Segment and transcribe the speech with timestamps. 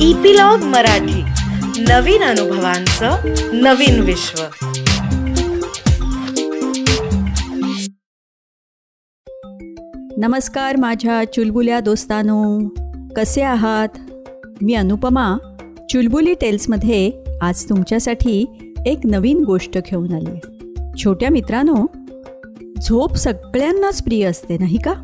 [0.00, 1.22] Epilogue Marathi.
[1.82, 3.10] नवीन अनुभवांचं
[3.52, 4.42] नवीन विश्व.
[10.16, 12.68] नमस्कार माझ्या चुलबुल्या दोस्तानो.
[13.16, 13.88] कसे आहात?
[14.62, 15.36] मी अनुपमा
[15.90, 18.44] चुलबुली टेल्समध्ये आज तुमच्यासाठी
[18.86, 20.38] एक नवीन गोष्ट घेऊन आली.
[21.04, 21.86] छोट्या मित्रांनो
[22.82, 24.94] झोप सगळ्यांनाच प्रिय असते नाही का?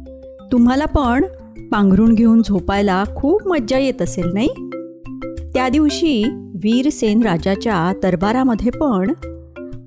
[0.53, 1.25] तुम्हाला पण
[1.73, 4.49] पांघरून घेऊन झोपायला खूप मज्जा येत असेल नाही?
[5.55, 6.25] त्या दिवशी
[6.55, 9.13] वीरसेन राजाच्या दरबारामध्ये पण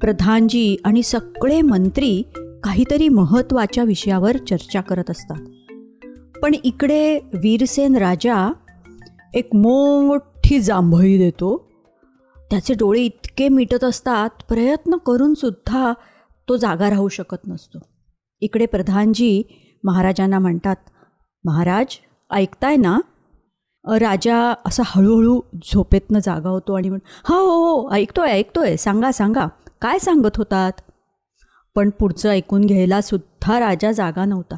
[0.01, 2.23] प्रधानजी आणि सगळे मंत्री
[2.63, 5.41] काहीतरी महत्त्वाच्या विषयावर चर्चा करत असतात.
[6.39, 8.53] पण इकडे वीरसेन राजा
[9.33, 11.71] एक मोठी जांभळी देतो.
[12.37, 15.93] त्याचे डोळे इतके मिटत असतात प्रयत्न करूनसुद्धा
[16.49, 17.79] तो जागा राहू शकत नसतो.
[18.41, 19.43] इकडे प्रधानजी
[19.83, 20.75] महाराजांना म्हणतात
[21.43, 21.85] महाराज
[22.31, 22.99] ऐकताय ना?
[23.87, 29.47] राजा असा हळूहळू झोपेतनं जागा होतो आणि म्हण हो हो हो ऐकतोय ऐकतोय सांगा सांगा.
[29.81, 30.71] काय सांगत होतात?
[31.75, 34.55] पण पुढचं ऐकून घ्यायला सुद्धा राजा जागा नव्हता.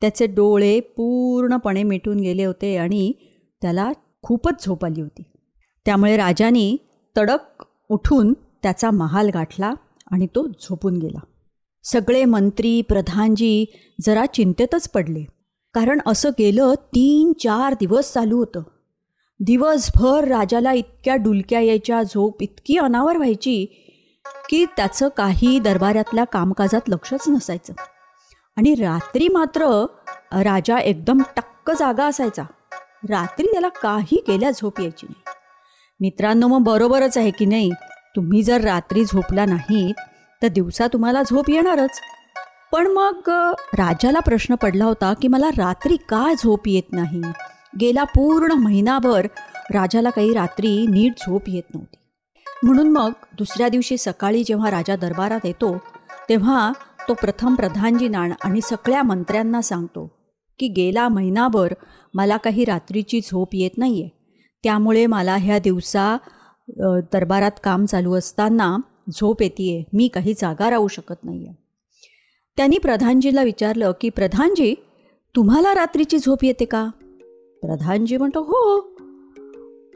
[0.00, 3.12] त्याचे डोळे पूर्णपणे मिटून गेले होते आणि
[3.62, 5.22] त्याला खूपच झोप आली होती.
[5.84, 6.76] त्यामुळे राजाने
[7.16, 9.72] तडक उठून त्याचा महाल गाठला
[10.10, 11.20] आणि तो झोपून गेला.
[11.84, 13.64] सगळे मंत्री प्रधानजी
[14.00, 15.39] जरा चिंतेतच पडले.
[15.74, 18.62] कारण असं गेलं तीन चार दिवस चालू होतं.
[19.40, 23.66] दिवसभर राजाला इतक्या डुलक्या यायच्या झोप इतकी अनावर व्हायची
[24.50, 27.72] की त्याचं काही दरबारातल्या कामकाजात लक्षच नसायचं.
[28.56, 29.86] आणि रात्री मात्र
[30.32, 32.42] राजा एकदम टक्क जागा असायचा.
[33.08, 35.22] रात्री त्याला काही गेल्या झोप यायची नाही.
[36.00, 37.70] मित्रांनो मग बरोबरच आहे की नाही?
[38.16, 39.94] तुम्ही जर रात्री झोपला नाहीत
[40.42, 42.00] तर दिवसा तुम्हाला झोप येणारच.
[42.72, 43.28] पण मग
[43.78, 47.20] राजाला प्रश्न पडला होता की मला रात्री का झोप येत नाही?
[47.80, 49.26] गेला पूर्ण महिनाभर
[49.74, 51.96] राजाला काही रात्री नीट झोप येत नव्हती.
[52.62, 55.76] म्हणून मग दुसऱ्या दिवशी सकाळी जेव्हा राजा दरबारात येतो
[56.28, 56.72] तेव्हा
[57.08, 60.06] तो प्रथम प्रधानजी नाण आणि सगळ्या मंत्र्यांना सांगतो
[60.58, 61.74] की गेला महिनाभर
[62.14, 64.10] मला काही रात्रीची झोप येत नाही आहे
[64.64, 66.16] त्यामुळे मला ह्या दिवसा
[67.12, 68.76] दरबारात काम चालू असताना
[69.10, 71.54] झोप येते मी काही जागा राहू शकत नाही आहे
[72.60, 74.74] त्यांनी प्रधानजीला विचारलं की प्रधानजी
[75.36, 76.88] तुम्हाला रात्रीची झोप येते का?
[77.62, 78.80] प्रधानजी म्हणतो हो.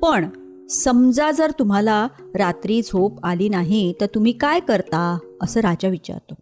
[0.02, 0.28] पण
[0.70, 5.18] समजा जर तुम्हाला रात्री झोप आली नाही तर तुम्ही काय करता?
[5.42, 6.34] असं राजा विचारतो.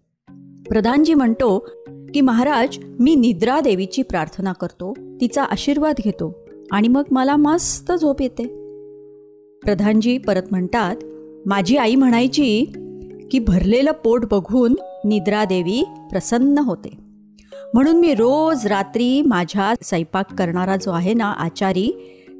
[0.69, 1.67] प्रधानजी म्हणतो
[2.15, 6.39] की महाराज मी निद्रा देवीची प्रार्थना करतो तिचा आशीर्वाद घेतो
[6.71, 8.45] आणि मग मला मस्त झोप येते.
[9.63, 10.97] प्रधानजी परत म्हणतात
[11.47, 12.67] माझी आई म्हणायची
[13.33, 16.99] की भरलेलं पोट बघून निद्रादेवी प्रसन्न होते.
[17.75, 21.91] म्हणून मी रोज रात्री माझ्या स्वयंपाक करणारा जो आहे ना आचारी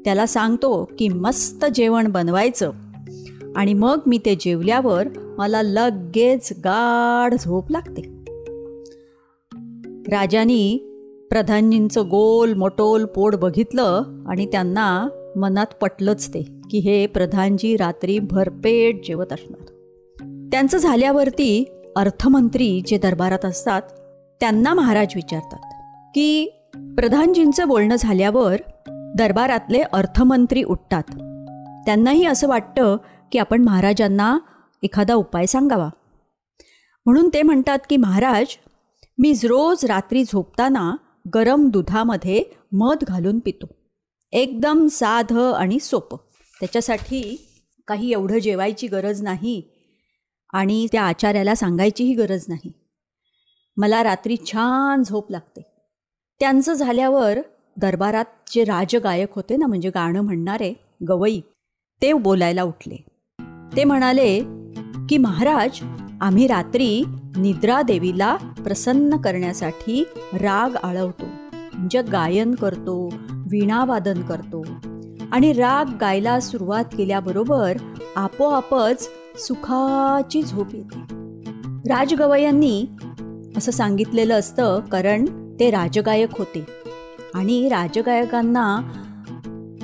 [0.05, 2.71] त्याला सांगतो की मस्त जेवण बनवायचं.
[3.55, 8.01] आणि मग मी ते जेवल्यावर मला लगेच गाढ झोप लागते.
[10.11, 10.77] राजानी
[11.29, 19.05] प्रधानजींचं गोल मोटोल पोट बघितलं आणि त्यांना मनात पटलंच ते की हे प्रधानजी रात्री भरपेट
[19.07, 19.62] जेवत असणार.
[20.53, 21.65] त्यांचं झाल्यावरती
[21.95, 23.81] अर्थमंत्री जे दरबारात असतात
[24.39, 25.59] त्यांना महाराज विचारतात
[26.15, 28.55] की प्रधानजींचं बोलणं झाल्यावर
[29.17, 31.03] दरबारातले अर्थमंत्री उठतात.
[31.85, 32.97] त्यांनाही असं वाटतं
[33.31, 34.39] की आपण महाराजांना
[34.83, 35.89] एखादा उपाय सांगावा.
[37.05, 38.45] म्हणून ते म्हणतात की महाराज
[39.17, 40.95] मी रोज रात्री झोपताना
[41.35, 43.65] गरम दुधामध्ये मध घालून पितो.
[44.31, 46.17] एकदम साधं आणि सोपं.
[46.59, 47.47] त्याच्यासाठी
[47.87, 49.72] काही एवढं जेवायची गरज नाही.
[50.53, 52.71] आणि त्या आचार्याला सांगायचीही गरज नाही.
[53.77, 55.61] मला रात्री छान झोप लागते.
[56.39, 57.39] त्यांचं झाल्यावर
[57.77, 60.73] दरबारात जे राजगायक होते ना म्हणजे गाणं म्हणणारे
[61.09, 61.41] गवई
[62.01, 62.95] ते बोलायला उठले.
[63.75, 64.39] ते म्हणाले
[65.09, 65.79] की महाराज
[66.21, 67.03] आम्ही रात्री
[67.37, 71.25] निद्रा देवीला प्रसन्न करण्यासाठी राग आळवतो.
[71.73, 74.65] म्हणजे गायन करतो वीणावादन करतो.
[75.31, 77.77] आणि राग गायला सुरुवात केल्याबरोबर
[78.15, 80.99] आपोआपच सुखाची झोप येते.
[81.89, 82.85] राजगवयांनी
[83.57, 85.25] असं सांगितलेलं असतं कारण
[85.59, 86.65] ते राजगायक होते.
[87.33, 88.79] आणि राजगायकांना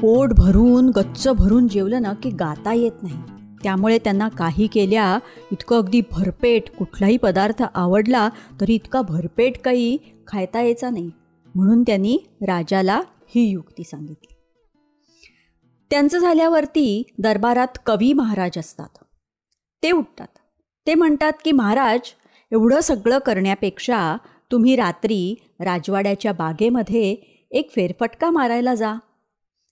[0.02, 3.18] पोट भरून गच्च भरून जेवलं ना की गाता येत नाही.
[3.64, 5.20] त्यामुळे त्यांना काही केल्या
[5.52, 8.30] इतकं अगदी भरपेट कुठलाही पदार्थ आवडला
[8.62, 9.98] तरी इतका भरपेट काही
[10.28, 11.12] खायता यायचा नाही.
[11.56, 14.34] म्हणून त्यांनी राजाला ही युक्ती सांगितली.
[15.90, 19.04] त्यांचं झाल्यावरती दरबारात कवी महाराज असतात.
[19.84, 20.28] ते उठतात.
[20.88, 22.00] ते म्हणतात की महाराज
[22.52, 24.18] एवढं सगळं करण्यापेक्षा
[24.52, 27.16] तुम्ही रात्री राजवाड्याच्या बागेमध्ये
[27.52, 28.96] एक फेरफटका मारायला जा.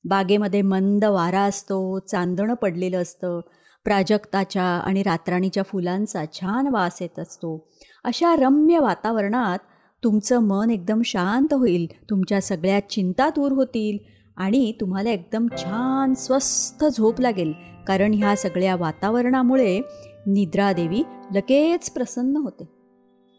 [0.03, 3.39] बागेमध्ये मंद वारा असतो चांदणं पडलेलं असतं
[3.85, 7.69] प्राजक्ताच्या आणि रात्राणीच्या फुलांचा छान वास येत असतो.
[8.03, 9.59] अशा रम्य वातावरणात
[10.03, 13.97] तुमचं मन एकदम शांत होईल तुमच्या सगळ्या चिंता दूर होतील
[14.37, 17.53] आणि तुम्हाला एकदम छान स्वस्थ झोप लागेल.
[17.87, 19.81] कारण ह्या सगळ्या वातावरणामुळे
[20.27, 21.03] निद्रादेवी
[21.35, 22.63] लगेच प्रसन्न होते.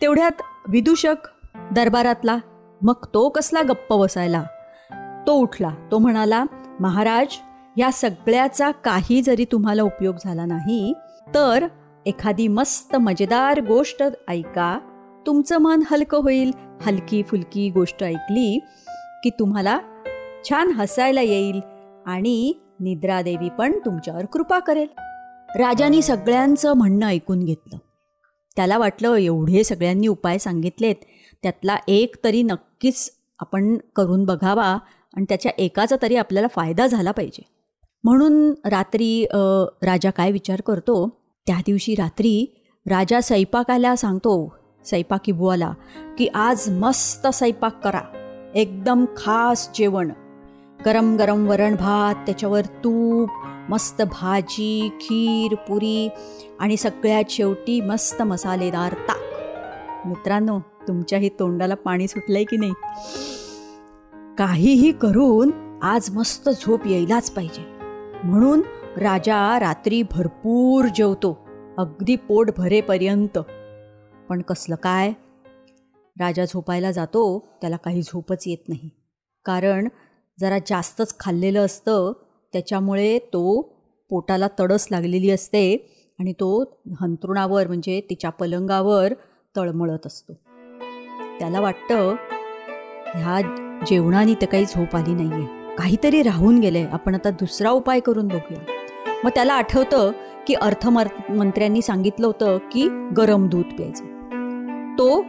[0.02, 1.16] तेवढ्यात विदूषक
[1.72, 2.38] दरबारातला
[2.82, 4.42] मग तो कसला गप्प बसायला?
[5.26, 5.70] तो उठला.
[5.90, 6.44] तो म्हणाला
[6.80, 7.26] महाराज
[7.76, 10.94] या सगळ्याचा काही जरी तुम्हाला उपयोग झाला नाही
[11.34, 11.66] तर
[12.06, 14.78] एखादी मस्त मजेदार गोष्ट ऐका.
[15.26, 16.52] तुमचं मन हलकं होईल.
[16.82, 18.58] हलकी फुलकी गोष्ट ऐकली
[19.24, 19.78] की तुम्हाला
[20.48, 21.60] छान हसायला येईल
[22.06, 24.88] आणि निद्रादेवी पण तुमच्यावर कृपा करेल.
[25.56, 27.78] राजानी सगळ्यांचं म्हणणं ऐकून घेतलं.
[28.56, 30.94] त्याला वाटलं एवढे सगळ्यांनी उपाय सांगितलेत
[31.42, 34.76] त्यातला एक तरी नक्कीच आपण करून बघावा
[35.16, 37.42] आणि त्याच्या एकाचा तरी आपल्याला फायदा झाला पाहिजे.
[38.04, 39.26] म्हणून रात्री
[39.82, 41.08] राजा काय विचार करतो?
[41.46, 44.54] त्या दिवशी रात्री राजा स्वयंपाकाला सांगतो
[44.84, 45.72] स्वयंपाकी बुवाला
[46.18, 48.00] की आज मस्त स्वयंपाक करा.
[48.54, 50.10] एकदम खास जेवण.
[50.84, 53.28] गरम गरम वरण भात त्याच्यावर तूप
[53.68, 56.08] मस्त भाजी खीर पुरी
[56.60, 59.16] आणि सगळ्यात शेवटी मस्त मसालेदार ताक.
[60.06, 62.72] मित्रांनो तुमच्याही तोंडाला पाणी सुटलंय की नाही?
[64.38, 67.62] काहीही करून आज मस्त झोप यायलाच पाहिजे.
[68.24, 68.62] म्हणून
[68.96, 71.48] राजा रात्री भरपूर जेवतो
[71.78, 73.38] अगदी पोट भरेपर्यंत.
[74.28, 75.12] पण कसलं काय?
[76.20, 78.90] राजा झोपायला जातो त्याला काही झोपच येत नाही.
[79.44, 79.88] कारण
[80.38, 82.12] जरा जास्तच खाल्लेलं असतं
[82.52, 83.60] त्याच्यामुळे तो
[84.10, 85.62] पोटाला तडस लागलेली असते
[86.18, 89.12] आणि तो हंतरुणावर म्हणजे तिच्या पलंगावर
[89.56, 90.32] तळमळत असतो.
[91.40, 92.14] त्याला वाटतं
[93.14, 93.40] ह्या
[93.86, 98.00] जेवणाने तर काही झोप आली नाही आहे काहीतरी राहून गेलं आहे आपण आता दुसरा उपाय
[98.00, 98.60] करून बघूया.
[99.24, 100.12] मग त्याला आठवतं
[100.46, 104.04] की अर्थमंत्र्यांनी सांगितलं होतं की गरम दूध प्यायचं.
[104.98, 105.22] तो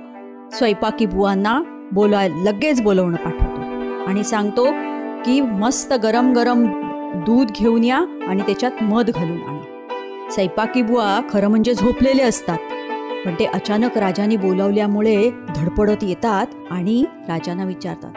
[0.52, 1.62] स्वयंपाकी बुवांना
[1.94, 3.62] बोलाय लगेच बोलवणं पाठवतो
[4.06, 4.66] आणि सांगतो
[5.26, 6.66] की मस्त गरम गरम
[7.26, 10.30] दूध घेऊन या आणि त्याच्यात मध घालून आणा.
[10.32, 12.58] सैपाकी बुवा खरं म्हणजे झोपलेले असतात
[13.26, 18.12] पण ते अचानक राजाने बोलावल्यामुळे धडपडत येतात आणि राजांना विचारतात.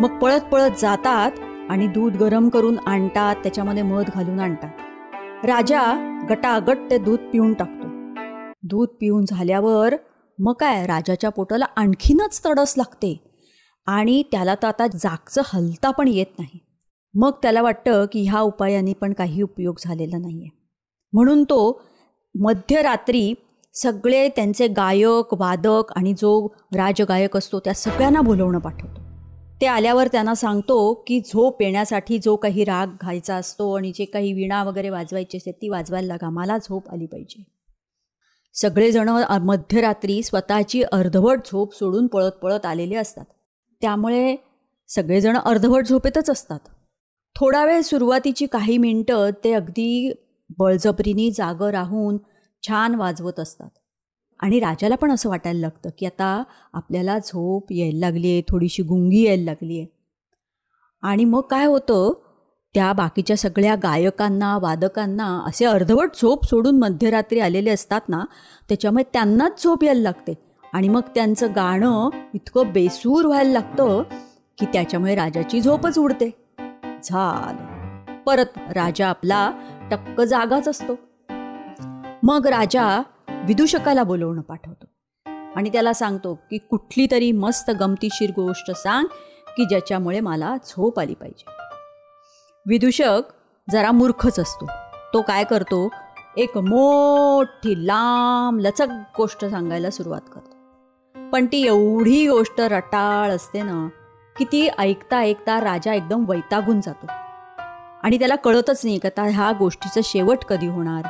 [0.00, 1.38] मग पळत पळत जातात
[1.70, 5.44] आणि दूध गरम करून आणतात त्याच्यामध्ये मध घालून आणतात.
[5.44, 5.82] राजा
[6.30, 7.88] गटागट ते दूध पिऊन टाकतो.
[8.62, 9.94] दूध पिऊन झाल्यावर
[10.38, 13.27] मग काय राजाच्या पोटाला आणखीनच तडस लागते.
[13.88, 16.58] आणि त्याला तर आता जागचं हलता पण येत नाही.
[17.14, 20.50] मग त्याला वाटतं की ह्या उपायाने पण काही उपयोग झालेला नाही आहे
[21.12, 21.80] म्हणून तो
[22.34, 23.34] मध्यरात्री
[23.74, 29.00] सगळे त्यांचे गायक वादक आणि जो राजगायक असतो त्या सगळ्यांना बोलवणं पाठवतो.
[29.60, 34.32] ते आल्यावर त्यांना सांगतो की झोप येण्यासाठी जो काही राग घायचा असतो आणि जे काही
[34.32, 37.42] विणा वगैरे वाजवायची असते ती वाजवायला लागा मला झोप आली पाहिजे.
[38.54, 39.08] सगळेजण
[39.42, 43.24] मध्यरात्री स्वतःची अर्धवट झोप सोडून पळत पळत आलेले असतात.
[43.80, 44.36] त्यामुळे
[44.88, 46.58] सगळेजण अर्धवट झोपेतच असतात.
[47.36, 50.12] थोडा वेळ सुरुवातीची काही मिनटं ते अगदी
[50.58, 52.18] बळजबरीने जागं राहून
[52.68, 53.68] छान वाजवत असतात.
[54.40, 56.42] आणि राजाला पण असं वाटायला लागतं की आता
[56.72, 59.86] आपल्याला झोप यायला लागली आहे थोडीशी गुंगी यायला लागली आहे
[61.02, 62.12] आणि मग काय होतं
[62.74, 68.24] त्या बाकीच्या सगळ्या गायकांना वादकांना असे अर्धवट झोप सोडून मध्यरात्री आलेले असतात ना
[68.68, 70.47] त्याच्यामुळे त्यांनाच झोप यायला लागते.
[70.72, 74.02] आणि मग त्यांचं गाणं इतकं बेसूर व्हायला लागतं
[74.58, 76.50] की त्याच्यामुळे राजाची झोपच उडते.
[77.04, 77.88] झालं.
[78.26, 79.52] परत राजा आपला
[79.90, 80.92] टक्क जागाच असतो.
[82.22, 84.86] मग राजा विदूषकाला बोलवणं पाठवतो.
[85.56, 89.06] आणि त्याला सांगतो की कुठली तरी मस्त गमतीशीर गोष्ट सांग
[89.56, 91.44] की ज्याच्यामुळे मला झोप आली पाहिजे.
[92.66, 93.22] विदूषक
[93.70, 94.66] जरा मूर्खच असतो.
[95.14, 95.88] तो काय करतो?
[96.36, 98.86] एक मोठी लांब लचक
[99.18, 100.57] गोष्ट सांगायला सुरुवात करतो.
[101.32, 103.88] पण ती एवढी गोष्ट रटाळ असते ना
[104.36, 107.06] की ती ऐकता ऐकता राजा एकदम वैतागून जातो.
[108.02, 111.02] आणि त्याला कळतच नाही का ह्या गोष्टीचं शेवट कधी होणार.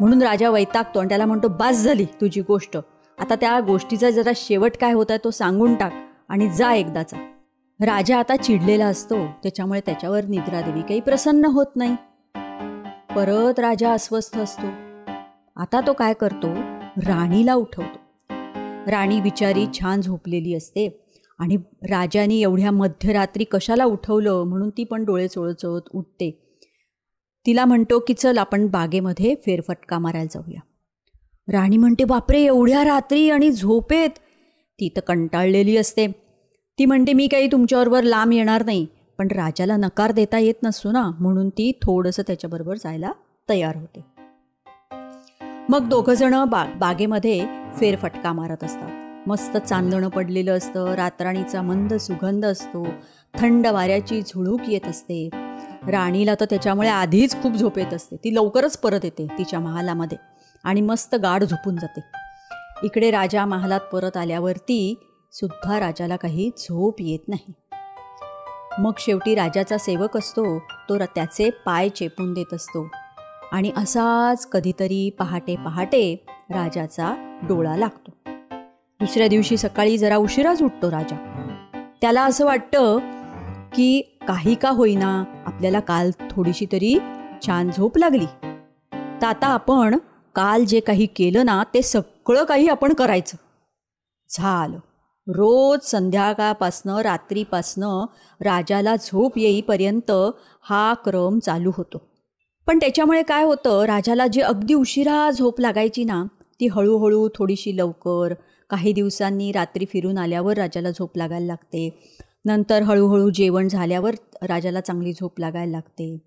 [0.00, 2.76] म्हणून राजा वैतागतो आणि त्याला म्हणतो बास झाली तुझी गोष्ट.
[3.18, 5.92] आता त्या गोष्टीचा जरा शेवट काय होत आहे तो सांगून टाक
[6.28, 7.16] आणि जा एकदाचा.
[7.80, 11.96] राजा आता चिडलेला असतो त्याच्यामुळे त्याच्यावर निद्रादेवी काही प्रसन्न होत नाही.
[13.16, 14.66] परत राजा अस्वस्थ असतो.
[15.56, 16.48] आता तो काय करतो?
[17.06, 18.03] राणीला उठवतो.
[18.88, 21.00] राणी बिचारी छान झोपलेली असते.
[21.38, 26.58] आणि राजाने एवढ्या मध्यरात्री कशाला उठवलं म्हणून ती पण डोळे चोळचोळत चोळत उठते.
[27.46, 30.60] तिला म्हणतो की चल आपण बागेमध्ये फेरफटका मारायला जाऊया.
[31.52, 34.10] राणी म्हणते बापरे एवढ्या रात्री आणि झोपेत?
[34.80, 36.06] ती तर कंटाळलेली असते.
[36.78, 38.86] ती म्हणते मी काही तुमच्याबरोबर लांब येणार नाही
[39.18, 43.12] पण राजाला नकार देता येत नसतो ना म्हणून ती थोडंसं त्याच्याबरोबर जायला
[43.48, 44.04] तयार होते.
[45.68, 48.90] मग दोघंजणं बा बागेमध्ये फेरफटका मारत असतात.
[49.28, 52.86] मस्त चांदणं पडलेलं असतं रातराणीचा मंद सुगंध असतो
[53.34, 55.28] थंड वाऱ्याची झुळूक येत असते.
[55.88, 58.16] राणीला तर त्याच्यामुळे आधीच खूप झोप येत असते.
[58.16, 60.18] ती लवकरच परत येते तिच्या महालामध्ये
[60.64, 62.00] आणि मस्त गाढ झोपून जाते.
[62.82, 64.94] इकडे राजा महालात परत आल्यावरती
[65.32, 67.52] सुद्धा राजाला काही झोप येत नाही.
[68.78, 72.88] मग शेवटी राजाचा सेवक असतो तो त्याचे पाय चेपून देत असतो.
[73.52, 78.30] आणि असाच कधीतरी पहाटे पहाटे राजाचा डोळा लागतो.
[79.00, 81.16] दुसऱ्या दिवशी सकाळी जरा उशिराच उठतो राजा.
[82.00, 82.98] त्याला असं वाटतं
[83.74, 86.98] की काही का होईना आपल्याला काल थोडीशी तरी
[87.46, 88.26] छान झोप लागली.
[88.92, 89.98] तर आता आपण
[90.34, 93.36] काल जे काही केलं ना ते सगळं काही आपण करायचं.
[94.30, 94.78] झालं.
[95.26, 98.06] रोज संध्याकाळपासनं रात्रीपासनं
[98.40, 100.10] राजाला झोप येईपर्यंत
[100.62, 101.98] हा क्रम चालू होतो.
[102.66, 106.24] पण त्याच्यामुळे काय होतं राजाला जी अगदी उशिरा झोप लागायची ना
[106.60, 108.34] ती हळूहळू थोडीशी लवकर
[108.70, 112.12] काही दिवसांनी रात्री फिरून आल्यावर राजाला झोप लागायला लागते.
[112.44, 116.18] नंतर हळूहळू जेवण झाल्यावर राजाला चांगली झोप लागायला लागते.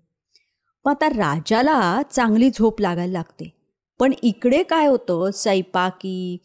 [0.84, 3.52] पण आता राजाला चांगली झोप लागायला लागते.
[4.00, 5.30] पण इकडे काय होतं?
[5.30, 6.36] सैपाकी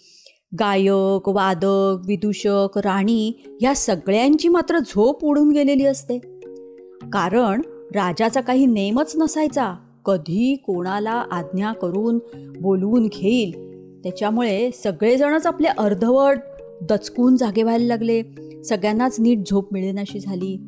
[0.60, 6.18] गायक वादक विदूषक राणी या सगळ्यांची मात्र झोप उडून गेलेली असते.
[7.14, 7.62] कारण
[7.96, 9.76] राजाचा काही नेमच नसायचा.
[10.06, 12.20] कधी कोणाला आज्ञा करून
[12.62, 13.73] बोलवून घेईल?
[14.04, 16.38] त्याच्यामुळे सगळेजणच आपले अर्धवट
[16.82, 18.22] दचकून जागे व्हायला लागले.
[18.64, 20.68] सगळ्यांनाच नीट झोप मिळेनाशी झाली.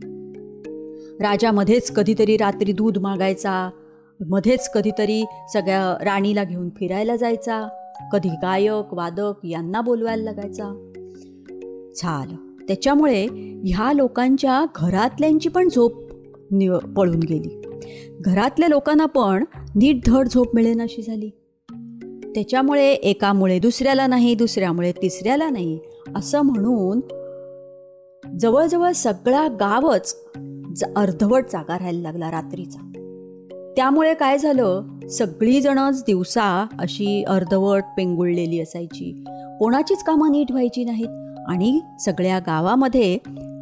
[1.19, 3.69] राजा मध्येच कधीतरी रात्री दूध मागायचा.
[4.27, 7.67] मध्येच कधीतरी सगळ्या राणीला घेऊन फिरायला जायचा.
[8.11, 10.91] कधी गायक वादक यांना बोलवायला लागायचा.
[11.95, 12.65] झालं.
[12.67, 13.27] त्याच्यामुळे
[13.65, 15.93] ह्या लोकांच्या घरातल्यांची पण झोप
[16.51, 17.61] नि पळून गेली.
[18.21, 19.43] घरातल्या लोकांना पण
[19.75, 21.29] नीट धड झोप मिळेनाशी झाली.
[22.35, 25.79] त्याच्यामुळे एकामुळे दुसऱ्याला नाही दुसऱ्यामुळे तिसऱ्याला नाही.
[26.15, 27.01] असं म्हणून
[28.37, 30.23] जवळजवळ सगळा गावच
[30.95, 32.91] अर्धवट जागा राहायला लागला रात्रीचा.
[33.75, 34.83] त्यामुळे काय झालं?
[35.09, 39.23] सगळीजणच दिवसा अशी अर्धवट पेंगुळलेली असायची.
[39.59, 43.17] कोणाचीच कामं नीट व्हायची नाहीत आणि सगळ्या गावामध्ये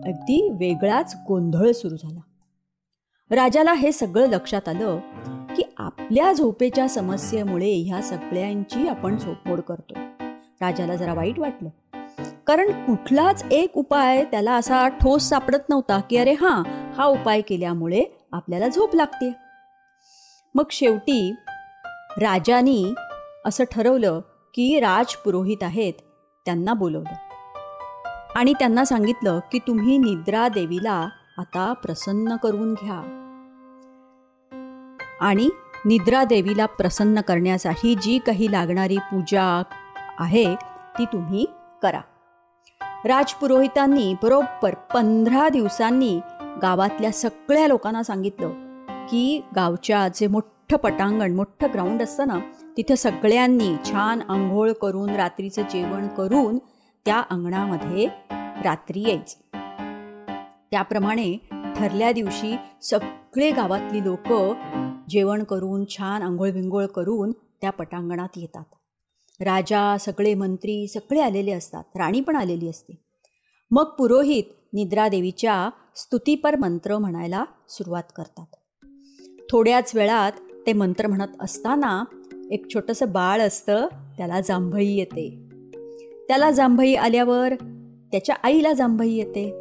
[0.06, 2.20] अगदी वेगळाच गोंधळ सुरू झाला.
[3.36, 5.00] राजाला हे सगळं लक्षात आलं.
[5.58, 9.94] की आपल्या झोपेच्या समस्येमुळे ह्या सगळ्यांची आपण झोपमोड करतो.
[10.62, 11.70] राजाला जरा वाईट वाटलं.
[12.48, 16.64] कारण कुठलाच एक उपाय त्याला असा ठोस सापडत नव्हता की अरे हां
[16.98, 19.34] हा उपाय केल्यामुळे आपल्याला झोप लागते
[20.56, 21.34] मग शेवटी
[22.18, 22.94] राजानी
[23.46, 24.20] असं ठरवलं
[24.54, 25.94] की राजपुरोहित आहेत
[26.46, 27.14] त्यांना बोलवलं.
[28.36, 33.23] आणि त्यांना सांगितलं की तुम्ही निद्रा देवीला आता प्रसन्न करून घ्या.
[35.22, 35.50] आणि
[35.86, 39.64] निद्रा देवीला प्रसन्न करण्यासाठी जी काही लागणारी पूजा
[40.20, 40.56] आहे
[41.00, 41.46] ती तुम्ही
[41.82, 42.02] करा.
[43.06, 46.20] राजपुरोहितांनी बरोबर पंधरा दिवसांनी
[46.62, 48.50] गावातल्या सगळ्या लोकांना सांगितलं
[49.10, 52.40] की गावच्या जे मोठं पटांगण मोठं ग्राउंड असतं ना
[52.78, 56.58] तिथं सगळ्यांनी छान आंघोळ करून रात्रीचं जेवण करून
[57.06, 58.08] त्या अंगणामध्ये
[58.64, 59.58] रात्री यायचं.
[60.72, 61.38] त्याप्रमाणे
[61.76, 64.56] ठरल्या दिवशी सगळे गावातली लोक
[65.10, 68.64] जेवण करून छान आंघोळभिंघोळ करून त्या पटांगणात येतात.
[69.42, 71.84] राजा सगळे मंत्री सगळे आलेले असतात.
[71.96, 73.04] राणी पण आलेली असते.
[73.72, 74.44] मग पुरोहित
[74.74, 78.46] निद्रादेवीच्या स्तुतीपर मंत्र म्हणायला सुरुवात करतात.
[79.52, 80.32] थोड्याच वेळात
[80.68, 82.04] ते मंत्र म्हणत असताना
[82.52, 83.88] एक छोटंसं बाळ असतं.
[84.18, 85.40] त्याला जांभई येते.
[86.28, 87.54] त्याला जांभई आल्यावर
[88.12, 89.52] त्याच्या आईला जांभई येते.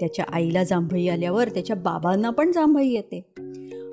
[0.00, 3.27] त्याच्या आईला जांभई आल्यावर त्याच्या बाबांना पण जांभई येते.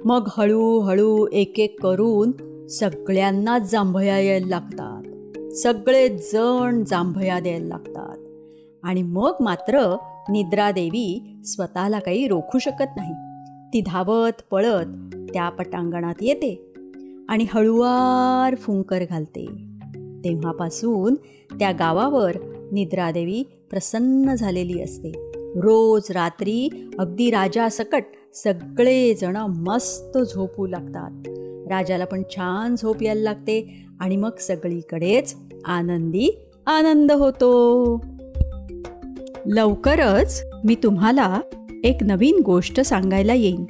[0.06, 2.32] मग हळूहळू एक एक करून
[2.68, 5.04] सगळ्यांनाच जांभया यायला लागतात.
[5.54, 8.18] सगळे जण जांभया द्यायला लागतात.
[8.84, 9.96] आणि मग मात्र
[10.30, 13.14] निद्रादेवी स्वतःला काही रोखू शकत नाही.
[13.74, 14.86] ती धावत पळत
[15.34, 16.74] त्या पटांगणात येते
[17.30, 19.46] आणि हळुवार फुंकर घालते.
[20.26, 21.16] तेव्हापासून
[21.60, 22.36] त्या गावावर
[22.72, 25.12] निद्रादेवी प्रसन्न झालेली असते.
[25.36, 28.04] रोज रात्री अगदी राजा सकट
[28.36, 31.30] सगळेजण मस्त झोपू लागतात.
[31.72, 37.86] राजाला पण छान झोप यायला लागते आणि मग सगळीकडेच आनंदी आनंद होतो.
[39.46, 41.40] लवकरच मी तुम्हाला
[41.84, 43.66] एक नवीन गोष्ट सांगायला येईन.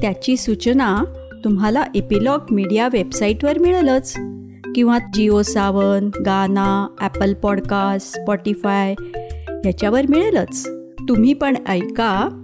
[0.00, 1.04] त्याची सूचना
[1.44, 4.14] तुम्हाला एपिलॉग मीडिया वेबसाईटवर मिळेलच.
[4.74, 8.94] किंवा जिओ सावन गाना ॲपल पॉडकास्ट स्पॉटीफाय
[9.48, 10.68] ह्याच्यावर मिळेलच.
[11.08, 12.43] तुम्ही पण ऐका